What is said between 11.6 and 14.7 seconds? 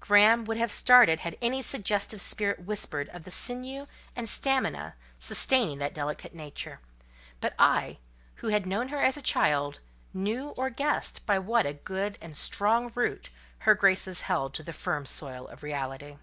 a good and strong root her graces held to